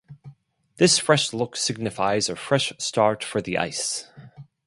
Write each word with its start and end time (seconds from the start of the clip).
This 0.77 0.97
fresh 0.97 1.31
look 1.31 1.55
signifies 1.55 2.27
a 2.27 2.35
fresh 2.35 2.73
start 2.79 3.23
for 3.23 3.39
the 3.39 3.59
Ice. 3.59 4.09